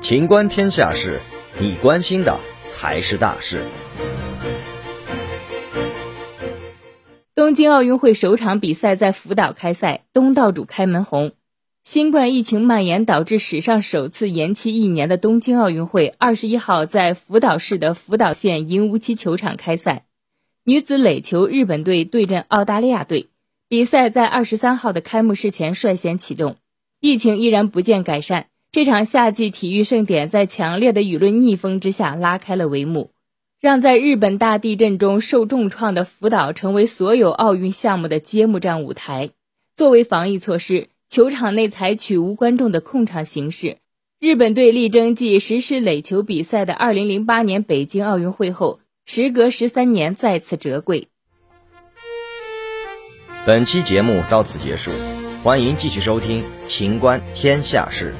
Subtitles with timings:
[0.00, 1.20] 情观天下事，
[1.60, 3.62] 你关心的才是大事。
[7.34, 11.32] 东京奥运会首场比赛在福岛开赛，东道主开门红。
[11.84, 20.06] 新冠疫情蔓延导致史上首次延期一年的东京奥运会，二十一号在福岛市的福岛县银屋崎球场开赛。
[20.64, 23.28] 女子垒球日本队对阵澳大利亚队，
[23.68, 26.56] 比赛在二十三号的开幕式前率先启动。
[27.00, 33.10] 疫情依然不见改善，这场夏季体育盛典在强烈的舆论逆风之下拉开了帷幕，
[33.60, 39.30] 让在日本大地震中受重创的福岛成为所有奥运项目的揭幕战舞台。
[39.76, 40.88] 作为防疫措施。
[41.10, 43.78] 球场内采取无观众的控场形式。
[44.20, 51.08] 日本队力争继实施垒球比赛的2008年北京奥运会后，时隔十三年再次折桂。
[53.46, 54.90] 本期节目到此结束，
[55.40, 58.12] 欢迎继续收听《秦观天下事》。